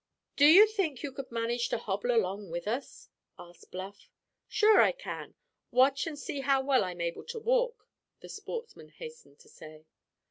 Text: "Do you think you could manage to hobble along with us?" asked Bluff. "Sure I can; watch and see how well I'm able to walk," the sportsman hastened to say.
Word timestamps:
"Do 0.35 0.45
you 0.47 0.65
think 0.65 1.03
you 1.03 1.11
could 1.11 1.31
manage 1.31 1.69
to 1.69 1.77
hobble 1.77 2.09
along 2.09 2.49
with 2.49 2.67
us?" 2.67 3.07
asked 3.37 3.69
Bluff. 3.69 4.09
"Sure 4.47 4.81
I 4.81 4.93
can; 4.93 5.35
watch 5.69 6.07
and 6.07 6.17
see 6.17 6.39
how 6.39 6.59
well 6.63 6.83
I'm 6.83 7.01
able 7.01 7.23
to 7.25 7.39
walk," 7.39 7.87
the 8.19 8.27
sportsman 8.27 8.89
hastened 8.89 9.37
to 9.41 9.47
say. 9.47 9.85